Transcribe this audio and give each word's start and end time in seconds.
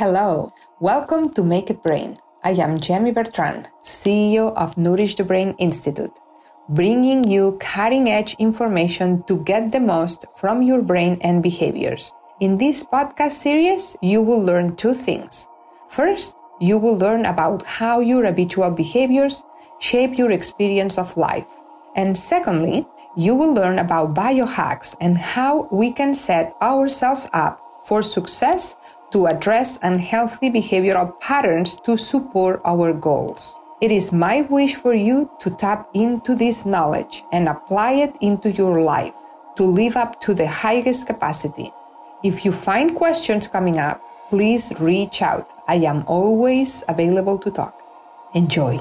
Hello, 0.00 0.50
welcome 0.80 1.28
to 1.34 1.42
Make 1.44 1.68
It 1.68 1.82
Brain. 1.82 2.16
I 2.42 2.52
am 2.52 2.80
Jamie 2.80 3.12
Bertrand, 3.12 3.68
CEO 3.82 4.54
of 4.56 4.78
Nourish 4.78 5.14
the 5.14 5.24
Brain 5.24 5.54
Institute, 5.58 6.18
bringing 6.70 7.22
you 7.24 7.58
cutting 7.60 8.08
edge 8.08 8.34
information 8.38 9.22
to 9.24 9.44
get 9.44 9.72
the 9.72 9.78
most 9.78 10.24
from 10.36 10.62
your 10.62 10.80
brain 10.80 11.18
and 11.20 11.42
behaviors. 11.42 12.14
In 12.40 12.56
this 12.56 12.82
podcast 12.82 13.32
series, 13.32 13.94
you 14.00 14.22
will 14.22 14.42
learn 14.42 14.74
two 14.74 14.94
things. 14.94 15.50
First, 15.90 16.38
you 16.62 16.78
will 16.78 16.96
learn 16.96 17.26
about 17.26 17.66
how 17.66 18.00
your 18.00 18.24
habitual 18.24 18.70
behaviors 18.70 19.44
shape 19.80 20.16
your 20.16 20.30
experience 20.30 20.96
of 20.96 21.18
life. 21.18 21.60
And 21.94 22.16
secondly, 22.16 22.86
you 23.18 23.34
will 23.34 23.52
learn 23.52 23.78
about 23.78 24.14
biohacks 24.14 24.96
and 24.98 25.18
how 25.18 25.68
we 25.70 25.92
can 25.92 26.14
set 26.14 26.54
ourselves 26.62 27.28
up 27.34 27.60
for 27.84 28.00
success 28.00 28.76
to 29.12 29.26
address 29.26 29.78
unhealthy 29.82 30.50
behavioral 30.50 31.18
patterns 31.20 31.76
to 31.82 31.96
support 31.96 32.60
our 32.64 32.92
goals. 32.92 33.58
It 33.80 33.90
is 33.90 34.12
my 34.12 34.42
wish 34.42 34.74
for 34.74 34.94
you 34.94 35.30
to 35.40 35.50
tap 35.50 35.88
into 35.94 36.34
this 36.34 36.66
knowledge 36.66 37.24
and 37.32 37.48
apply 37.48 37.92
it 37.92 38.14
into 38.20 38.50
your 38.50 38.82
life 38.82 39.14
to 39.56 39.64
live 39.64 39.96
up 39.96 40.20
to 40.20 40.34
the 40.34 40.46
highest 40.46 41.06
capacity. 41.06 41.72
If 42.22 42.44
you 42.44 42.52
find 42.52 42.94
questions 42.94 43.48
coming 43.48 43.78
up, 43.78 44.02
please 44.28 44.72
reach 44.80 45.22
out. 45.22 45.52
I 45.66 45.76
am 45.76 46.04
always 46.06 46.84
available 46.88 47.38
to 47.38 47.50
talk. 47.50 47.82
Enjoy. 48.34 48.78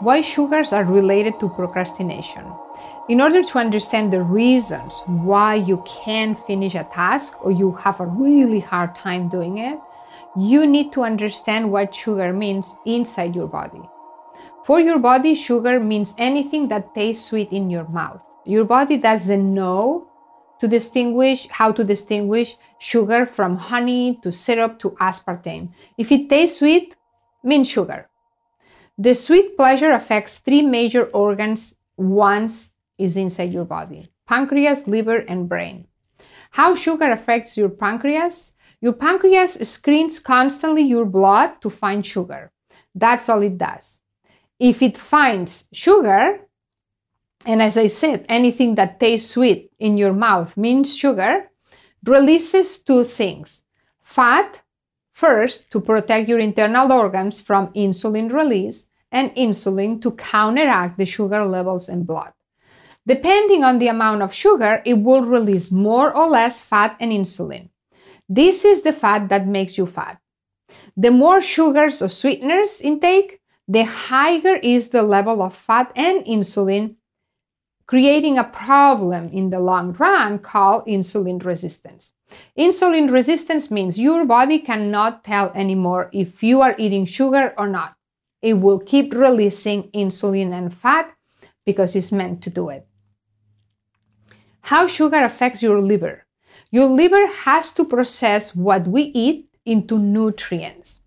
Why 0.00 0.20
sugars 0.20 0.74
are 0.74 0.84
related 0.84 1.40
to 1.40 1.48
procrastination. 1.48 2.44
In 3.08 3.20
order 3.20 3.42
to 3.42 3.58
understand 3.58 4.12
the 4.12 4.20
reasons 4.20 5.00
why 5.06 5.54
you 5.54 5.82
can't 5.86 6.38
finish 6.46 6.74
a 6.74 6.84
task 6.84 7.42
or 7.42 7.50
you 7.50 7.72
have 7.72 8.00
a 8.00 8.06
really 8.06 8.60
hard 8.60 8.94
time 8.94 9.30
doing 9.30 9.56
it, 9.56 9.80
you 10.36 10.66
need 10.66 10.92
to 10.92 11.02
understand 11.02 11.72
what 11.72 11.94
sugar 11.94 12.32
means 12.34 12.76
inside 12.84 13.34
your 13.34 13.46
body. 13.46 13.80
For 14.64 14.80
your 14.80 14.98
body, 14.98 15.34
sugar 15.34 15.80
means 15.80 16.14
anything 16.18 16.68
that 16.68 16.94
tastes 16.94 17.24
sweet 17.24 17.50
in 17.50 17.70
your 17.70 17.88
mouth. 17.88 18.22
Your 18.44 18.64
body 18.64 18.98
doesn't 18.98 19.54
know 19.54 20.10
to 20.60 20.68
distinguish 20.68 21.48
how 21.48 21.72
to 21.72 21.84
distinguish 21.84 22.56
sugar 22.78 23.24
from 23.24 23.56
honey 23.56 24.18
to 24.22 24.30
syrup 24.30 24.78
to 24.80 24.90
aspartame. 25.00 25.70
If 25.96 26.12
it 26.12 26.28
tastes 26.28 26.58
sweet, 26.58 26.96
means 27.42 27.68
sugar. 27.68 28.10
The 28.98 29.14
sweet 29.14 29.58
pleasure 29.58 29.92
affects 29.92 30.38
three 30.38 30.62
major 30.62 31.04
organs 31.12 31.76
once 31.98 32.72
is 32.96 33.16
inside 33.18 33.52
your 33.52 33.66
body 33.66 34.08
pancreas, 34.26 34.88
liver, 34.88 35.18
and 35.18 35.48
brain. 35.48 35.86
How 36.50 36.74
sugar 36.74 37.10
affects 37.10 37.56
your 37.56 37.68
pancreas? 37.68 38.54
Your 38.80 38.94
pancreas 38.94 39.54
screens 39.68 40.18
constantly 40.18 40.82
your 40.82 41.04
blood 41.04 41.60
to 41.60 41.70
find 41.70 42.04
sugar. 42.04 42.50
That's 42.94 43.28
all 43.28 43.42
it 43.42 43.58
does. 43.58 44.00
If 44.58 44.82
it 44.82 44.96
finds 44.96 45.68
sugar, 45.72 46.40
and 47.44 47.60
as 47.62 47.76
I 47.76 47.88
said, 47.88 48.24
anything 48.28 48.76
that 48.76 48.98
tastes 48.98 49.30
sweet 49.30 49.70
in 49.78 49.98
your 49.98 50.14
mouth 50.14 50.56
means 50.56 50.96
sugar, 50.96 51.50
releases 52.02 52.82
two 52.82 53.04
things 53.04 53.62
fat 54.02 54.62
First, 55.16 55.70
to 55.70 55.80
protect 55.80 56.28
your 56.28 56.38
internal 56.38 56.92
organs 56.92 57.40
from 57.40 57.68
insulin 57.68 58.30
release, 58.30 58.88
and 59.12 59.30
insulin 59.36 60.00
to 60.02 60.12
counteract 60.12 60.98
the 60.98 61.06
sugar 61.06 61.44
levels 61.44 61.88
in 61.88 62.04
blood. 62.04 62.32
Depending 63.06 63.62
on 63.62 63.78
the 63.78 63.88
amount 63.88 64.22
of 64.22 64.34
sugar, 64.34 64.82
it 64.84 64.94
will 64.94 65.22
release 65.22 65.70
more 65.70 66.14
or 66.16 66.26
less 66.26 66.60
fat 66.60 66.96
and 66.98 67.12
insulin. 67.12 67.68
This 68.28 68.64
is 68.64 68.82
the 68.82 68.92
fat 68.92 69.28
that 69.28 69.46
makes 69.46 69.78
you 69.78 69.86
fat. 69.86 70.18
The 70.96 71.10
more 71.10 71.40
sugars 71.40 72.02
or 72.02 72.08
sweeteners 72.08 72.80
intake, 72.80 73.40
the 73.68 73.84
higher 73.84 74.56
is 74.56 74.90
the 74.90 75.02
level 75.02 75.42
of 75.42 75.54
fat 75.54 75.92
and 75.94 76.24
insulin, 76.24 76.96
creating 77.86 78.38
a 78.38 78.44
problem 78.44 79.28
in 79.28 79.50
the 79.50 79.60
long 79.60 79.92
run 79.92 80.38
called 80.38 80.86
insulin 80.86 81.44
resistance. 81.44 82.12
Insulin 82.58 83.10
resistance 83.10 83.70
means 83.70 83.98
your 83.98 84.24
body 84.24 84.58
cannot 84.58 85.22
tell 85.22 85.50
anymore 85.52 86.10
if 86.12 86.42
you 86.42 86.60
are 86.60 86.74
eating 86.78 87.06
sugar 87.06 87.54
or 87.56 87.68
not. 87.68 87.95
It 88.46 88.60
will 88.62 88.78
keep 88.78 89.12
releasing 89.12 89.90
insulin 89.90 90.52
and 90.52 90.72
fat 90.72 91.12
because 91.64 91.96
it's 91.96 92.12
meant 92.12 92.44
to 92.44 92.50
do 92.50 92.68
it. 92.68 92.86
How 94.60 94.86
sugar 94.86 95.24
affects 95.24 95.64
your 95.64 95.80
liver. 95.80 96.26
Your 96.70 96.86
liver 96.86 97.26
has 97.26 97.72
to 97.72 97.84
process 97.84 98.54
what 98.54 98.86
we 98.86 99.02
eat 99.02 99.48
into 99.64 99.98
nutrients 99.98 101.00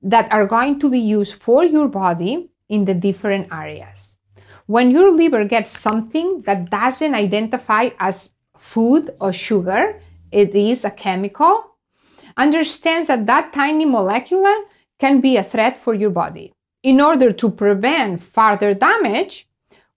that 0.00 0.32
are 0.32 0.46
going 0.46 0.80
to 0.80 0.88
be 0.88 0.98
used 0.98 1.34
for 1.34 1.64
your 1.64 1.86
body 1.86 2.48
in 2.70 2.86
the 2.86 2.94
different 2.94 3.52
areas. 3.52 4.16
When 4.64 4.90
your 4.90 5.10
liver 5.12 5.44
gets 5.44 5.78
something 5.78 6.40
that 6.46 6.70
doesn't 6.70 7.14
identify 7.14 7.90
as 7.98 8.32
food 8.56 9.10
or 9.20 9.34
sugar, 9.34 10.00
it 10.32 10.54
is 10.54 10.86
a 10.86 10.90
chemical, 10.90 11.76
understands 12.38 13.08
that 13.08 13.26
that 13.26 13.52
tiny 13.52 13.84
molecule 13.84 14.64
can 14.98 15.20
be 15.20 15.36
a 15.36 15.44
threat 15.44 15.76
for 15.76 15.92
your 15.92 16.08
body. 16.08 16.54
In 16.82 17.00
order 17.00 17.32
to 17.32 17.50
prevent 17.50 18.22
further 18.22 18.72
damage, 18.74 19.48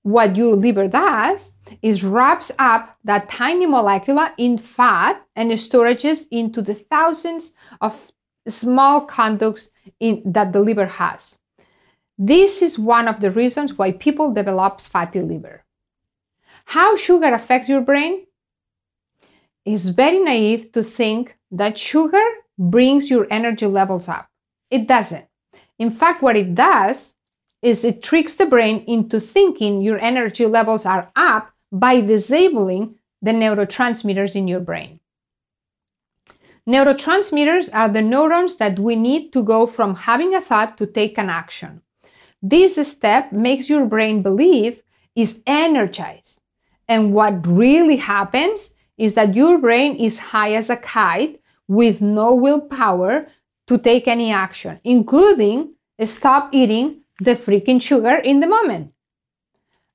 what 0.01 0.35
your 0.35 0.55
liver 0.55 0.87
does 0.87 1.55
is 1.81 2.03
wraps 2.03 2.51
up 2.59 2.97
that 3.05 3.29
tiny 3.29 3.65
molecule 3.65 4.27
in 4.37 4.57
fat 4.57 5.25
and 5.35 5.49
storages 5.51 6.27
into 6.29 6.61
the 6.61 6.75
thousands 6.75 7.55
of 7.79 8.11
small 8.47 9.05
conducts 9.05 9.71
in, 10.01 10.21
that 10.25 10.51
the 10.51 10.59
liver 10.59 10.85
has. 10.85 11.39
This 12.17 12.61
is 12.61 12.77
one 12.77 13.07
of 13.07 13.21
the 13.21 13.31
reasons 13.31 13.77
why 13.77 13.93
people 13.93 14.33
develop 14.33 14.81
fatty 14.81 15.21
liver. 15.21 15.63
How 16.65 16.95
sugar 16.97 17.33
affects 17.33 17.69
your 17.69 17.81
brain? 17.81 18.25
It's 19.65 19.87
very 19.87 20.19
naive 20.19 20.73
to 20.73 20.83
think 20.83 21.37
that 21.51 21.77
sugar 21.77 22.23
brings 22.59 23.09
your 23.09 23.25
energy 23.31 23.67
levels 23.67 24.09
up. 24.09 24.27
It 24.69 24.87
doesn't. 24.87 25.25
In 25.79 25.91
fact, 25.91 26.21
what 26.21 26.35
it 26.35 26.55
does 26.55 27.15
is 27.61 27.83
it 27.83 28.03
tricks 28.03 28.35
the 28.35 28.45
brain 28.45 28.83
into 28.87 29.19
thinking 29.19 29.81
your 29.81 29.99
energy 29.99 30.45
levels 30.45 30.85
are 30.85 31.09
up 31.15 31.51
by 31.71 32.01
disabling 32.01 32.95
the 33.21 33.31
neurotransmitters 33.31 34.35
in 34.35 34.47
your 34.47 34.59
brain. 34.59 34.99
Neurotransmitters 36.67 37.73
are 37.73 37.89
the 37.89 38.01
neurons 38.01 38.57
that 38.57 38.79
we 38.79 38.95
need 38.95 39.33
to 39.33 39.43
go 39.43 39.65
from 39.67 39.95
having 39.95 40.35
a 40.35 40.41
thought 40.41 40.77
to 40.77 40.85
take 40.85 41.17
an 41.17 41.29
action. 41.29 41.81
This 42.41 42.75
step 42.87 43.31
makes 43.31 43.69
your 43.69 43.85
brain 43.85 44.21
believe 44.21 44.83
is 45.15 45.41
energized. 45.47 46.41
And 46.87 47.13
what 47.13 47.47
really 47.47 47.95
happens 47.95 48.75
is 48.97 49.13
that 49.15 49.35
your 49.35 49.57
brain 49.57 49.95
is 49.95 50.19
high 50.19 50.53
as 50.53 50.69
a 50.69 50.77
kite 50.77 51.41
with 51.67 52.01
no 52.01 52.35
willpower 52.35 53.27
to 53.67 53.77
take 53.77 54.07
any 54.07 54.31
action, 54.31 54.79
including 54.83 55.73
stop 56.05 56.53
eating 56.53 57.01
the 57.19 57.35
freaking 57.35 57.81
sugar 57.81 58.15
in 58.15 58.39
the 58.39 58.47
moment. 58.47 58.91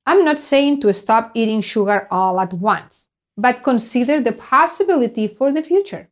I'm 0.06 0.24
not 0.24 0.40
saying 0.40 0.80
to 0.80 0.92
stop 0.92 1.32
eating 1.34 1.60
sugar 1.60 2.08
all 2.10 2.40
at 2.40 2.54
once, 2.54 3.08
but 3.36 3.62
consider 3.62 4.20
the 4.22 4.32
possibility 4.32 5.28
for 5.28 5.52
the 5.52 5.62
future. 5.62 6.08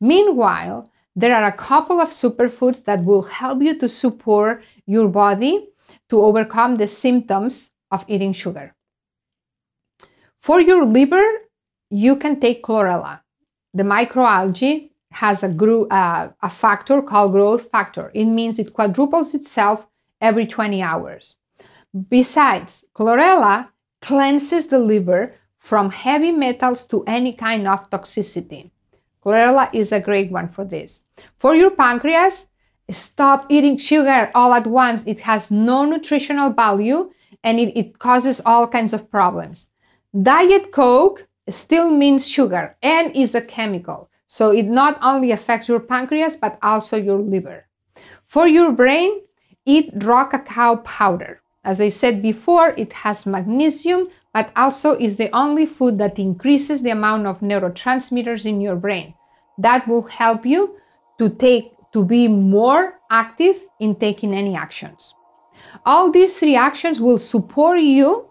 Meanwhile, 0.00 0.90
there 1.14 1.34
are 1.34 1.46
a 1.46 1.52
couple 1.52 1.98
of 1.98 2.10
superfoods 2.10 2.84
that 2.84 3.02
will 3.04 3.22
help 3.22 3.62
you 3.62 3.78
to 3.78 3.88
support 3.88 4.62
your 4.86 5.08
body 5.08 5.68
to 6.10 6.20
overcome 6.20 6.76
the 6.76 6.86
symptoms 6.86 7.72
of 7.90 8.04
eating 8.06 8.34
sugar. 8.34 8.74
For 10.42 10.60
your 10.60 10.84
liver, 10.84 11.24
you 11.88 12.16
can 12.16 12.38
take 12.38 12.62
chlorella. 12.62 13.20
The 13.72 13.82
microalgae 13.82 14.90
has 15.16 15.42
a, 15.42 15.48
gro- 15.48 15.88
uh, 15.88 16.30
a 16.42 16.50
factor 16.50 17.00
called 17.00 17.32
growth 17.32 17.70
factor. 17.70 18.10
It 18.14 18.26
means 18.26 18.58
it 18.58 18.74
quadruples 18.74 19.34
itself 19.34 19.86
every 20.20 20.46
20 20.46 20.82
hours. 20.82 21.36
Besides, 22.10 22.84
chlorella 22.94 23.68
cleanses 24.02 24.66
the 24.66 24.78
liver 24.78 25.34
from 25.58 25.90
heavy 25.90 26.32
metals 26.32 26.86
to 26.88 27.02
any 27.06 27.32
kind 27.32 27.66
of 27.66 27.88
toxicity. 27.88 28.70
Chlorella 29.24 29.70
is 29.72 29.90
a 29.90 30.00
great 30.00 30.30
one 30.30 30.48
for 30.48 30.64
this. 30.64 31.00
For 31.38 31.54
your 31.54 31.70
pancreas, 31.70 32.48
stop 32.90 33.46
eating 33.48 33.78
sugar 33.78 34.30
all 34.34 34.52
at 34.52 34.66
once. 34.66 35.06
It 35.06 35.20
has 35.20 35.50
no 35.50 35.86
nutritional 35.86 36.52
value 36.52 37.10
and 37.42 37.58
it, 37.58 37.76
it 37.76 37.98
causes 37.98 38.42
all 38.44 38.68
kinds 38.68 38.92
of 38.92 39.10
problems. 39.10 39.70
Diet 40.22 40.72
Coke 40.72 41.26
still 41.48 41.90
means 41.90 42.28
sugar 42.28 42.76
and 42.82 43.16
is 43.16 43.34
a 43.34 43.40
chemical. 43.40 44.10
So 44.26 44.50
it 44.50 44.66
not 44.66 44.98
only 45.02 45.30
affects 45.30 45.68
your 45.68 45.80
pancreas, 45.80 46.36
but 46.36 46.58
also 46.62 46.96
your 46.96 47.18
liver. 47.18 47.66
For 48.26 48.46
your 48.48 48.72
brain, 48.72 49.22
eat 49.64 49.90
raw 49.96 50.28
cacao 50.28 50.76
powder. 50.76 51.40
As 51.64 51.80
I 51.80 51.88
said 51.88 52.22
before, 52.22 52.74
it 52.76 52.92
has 52.92 53.26
magnesium, 53.26 54.08
but 54.32 54.50
also 54.54 54.92
is 54.92 55.16
the 55.16 55.34
only 55.34 55.66
food 55.66 55.98
that 55.98 56.18
increases 56.18 56.82
the 56.82 56.90
amount 56.90 57.26
of 57.26 57.40
neurotransmitters 57.40 58.46
in 58.46 58.60
your 58.60 58.76
brain. 58.76 59.14
That 59.58 59.88
will 59.88 60.02
help 60.02 60.46
you 60.46 60.76
to 61.18 61.28
take 61.28 61.72
to 61.92 62.04
be 62.04 62.28
more 62.28 63.00
active 63.10 63.56
in 63.80 63.94
taking 63.96 64.34
any 64.34 64.54
actions. 64.54 65.14
All 65.84 66.10
these 66.10 66.36
three 66.36 66.54
actions 66.54 67.00
will 67.00 67.18
support 67.18 67.80
you 67.80 68.28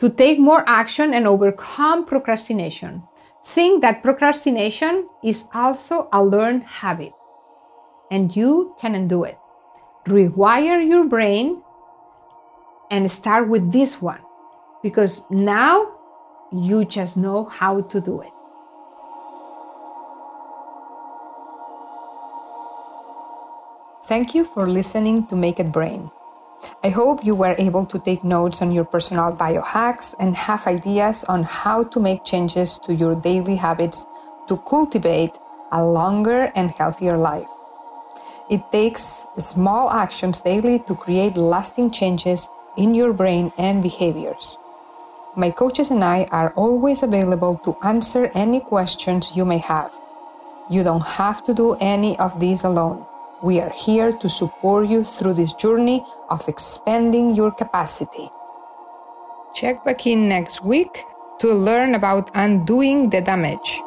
to 0.00 0.10
take 0.10 0.38
more 0.38 0.64
action 0.66 1.14
and 1.14 1.26
overcome 1.26 2.04
procrastination. 2.04 3.02
Think 3.44 3.82
that 3.82 4.02
procrastination 4.02 5.08
is 5.24 5.48
also 5.54 6.08
a 6.12 6.22
learned 6.22 6.64
habit 6.64 7.12
and 8.10 8.34
you 8.34 8.74
can 8.80 8.94
undo 8.94 9.24
it. 9.24 9.38
Rewire 10.06 10.86
your 10.86 11.04
brain 11.04 11.62
and 12.90 13.10
start 13.10 13.48
with 13.48 13.72
this 13.72 14.02
one 14.02 14.20
because 14.82 15.24
now 15.30 15.92
you 16.52 16.84
just 16.84 17.16
know 17.16 17.44
how 17.44 17.80
to 17.80 18.00
do 18.00 18.20
it. 18.20 18.32
Thank 24.04 24.34
you 24.34 24.44
for 24.44 24.66
listening 24.66 25.26
to 25.28 25.36
Make 25.36 25.60
It 25.60 25.70
Brain. 25.70 26.10
I 26.82 26.88
hope 26.88 27.26
you 27.26 27.34
were 27.34 27.54
able 27.58 27.84
to 27.84 27.98
take 27.98 28.24
notes 28.24 28.62
on 28.62 28.72
your 28.72 28.86
personal 28.86 29.32
biohacks 29.32 30.14
and 30.18 30.34
have 30.34 30.66
ideas 30.66 31.24
on 31.24 31.42
how 31.42 31.84
to 31.84 32.00
make 32.00 32.24
changes 32.24 32.78
to 32.84 32.94
your 32.94 33.14
daily 33.14 33.56
habits 33.56 34.06
to 34.48 34.56
cultivate 34.56 35.36
a 35.72 35.84
longer 35.84 36.50
and 36.56 36.70
healthier 36.70 37.18
life. 37.18 37.50
It 38.48 38.62
takes 38.72 39.26
small 39.36 39.90
actions 39.90 40.40
daily 40.40 40.78
to 40.88 40.94
create 40.94 41.36
lasting 41.36 41.90
changes 41.90 42.48
in 42.78 42.94
your 42.94 43.12
brain 43.12 43.52
and 43.58 43.82
behaviors. 43.82 44.56
My 45.36 45.50
coaches 45.50 45.90
and 45.90 46.02
I 46.02 46.24
are 46.32 46.54
always 46.56 47.02
available 47.02 47.58
to 47.58 47.76
answer 47.82 48.30
any 48.34 48.58
questions 48.58 49.36
you 49.36 49.44
may 49.44 49.58
have. 49.58 49.92
You 50.70 50.82
don't 50.82 51.04
have 51.20 51.44
to 51.44 51.52
do 51.52 51.74
any 51.74 52.18
of 52.18 52.40
these 52.40 52.64
alone. 52.64 53.04
We 53.42 53.58
are 53.60 53.70
here 53.70 54.12
to 54.12 54.28
support 54.28 54.88
you 54.88 55.02
through 55.02 55.34
this 55.34 55.54
journey 55.54 56.04
of 56.28 56.46
expanding 56.46 57.34
your 57.34 57.50
capacity. 57.50 58.28
Check 59.54 59.82
back 59.82 60.06
in 60.06 60.28
next 60.28 60.62
week 60.62 61.04
to 61.38 61.54
learn 61.54 61.94
about 61.94 62.30
undoing 62.34 63.08
the 63.08 63.22
damage 63.22 63.80